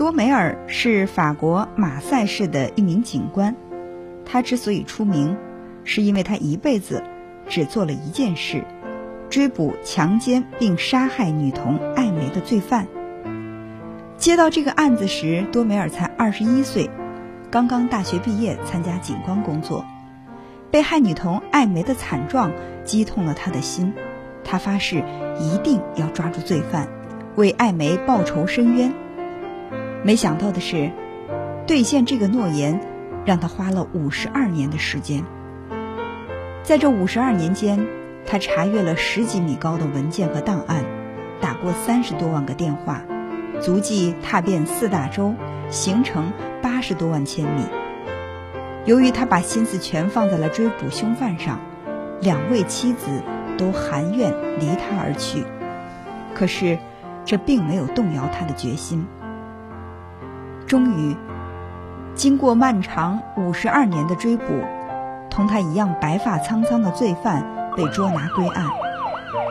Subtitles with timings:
[0.00, 3.54] 多梅尔是法国马赛市的一名警官，
[4.24, 5.36] 他之所以出名，
[5.84, 7.04] 是因为他一辈子
[7.46, 8.64] 只做了一件事：
[9.28, 12.88] 追捕强奸并杀害女童艾梅的罪犯。
[14.16, 16.88] 接到这个案子时，多梅尔才二十一岁，
[17.50, 19.84] 刚刚大学毕业，参加警官工作。
[20.70, 22.50] 被害女童艾梅的惨状
[22.86, 23.92] 击痛了他的心，
[24.44, 25.04] 他发誓
[25.38, 26.88] 一定要抓住罪犯，
[27.36, 28.90] 为艾梅报仇伸冤。
[30.02, 30.90] 没想到的是，
[31.66, 32.80] 兑现这个诺言
[33.26, 35.24] 让他花了五十二年的时间。
[36.62, 37.86] 在这五十二年间，
[38.26, 40.84] 他查阅了十几米高的文件和档案，
[41.40, 43.02] 打过三十多万个电话。
[43.60, 45.34] 足迹踏遍四大洲，
[45.68, 47.62] 行程八十多万千米。
[48.86, 51.60] 由于他把心思全放在了追捕凶犯上，
[52.22, 53.22] 两位妻子
[53.58, 55.44] 都含怨离他而去。
[56.34, 56.78] 可是，
[57.26, 59.06] 这并没有动摇他的决心。
[60.70, 61.16] 终于，
[62.14, 64.44] 经过漫长五十二年的追捕，
[65.28, 67.44] 同他一样白发苍苍的罪犯
[67.76, 68.68] 被捉拿归案。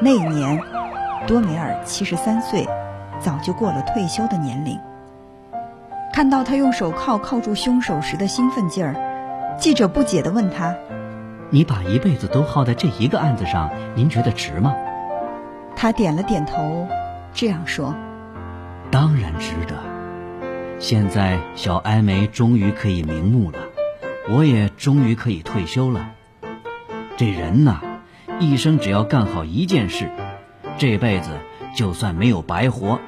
[0.00, 0.62] 那一年，
[1.26, 2.64] 多梅尔七十三岁。
[3.18, 4.78] 早就过了退休的年龄。
[6.12, 8.94] 看到他用手铐铐住凶手时的兴奋劲儿，
[9.58, 10.72] 记者不解地问他
[11.50, 14.72] ：“你把一辈子都耗在这一个案子上，您觉得值吗？”
[15.74, 16.86] 他点了点头，
[17.32, 17.92] 这样说
[18.92, 19.97] ：“当然值得。
[20.78, 23.58] 现在小艾梅终于可以瞑目了，
[24.30, 26.10] 我也终于可以退休了。
[27.16, 27.80] 这人呐，
[28.38, 30.10] 一生只要干好一件事，
[30.78, 31.30] 这辈子……”
[31.76, 32.98] 就算没有白活，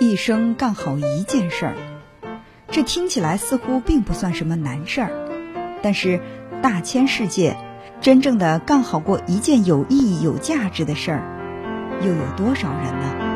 [0.00, 1.76] 一生干好一件事儿，
[2.70, 5.12] 这听起来似乎并不算什么难事儿。
[5.80, 6.20] 但是，
[6.60, 7.56] 大千世界，
[8.00, 13.33] 真正的干好过一件有意义、有价值的事儿，又有多少人呢？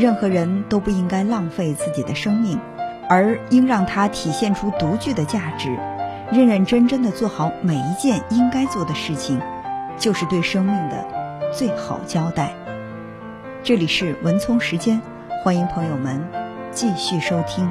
[0.00, 2.58] 任何人都不应该浪费自己的生命，
[3.06, 5.78] 而应让它体现出独具的价值。
[6.32, 9.38] 认认真真的做好每一件应该做的事情，
[9.98, 11.04] 就是对生命的
[11.52, 12.54] 最好交代。
[13.62, 15.02] 这里是文聪时间，
[15.44, 16.18] 欢迎朋友们
[16.70, 17.70] 继续收听。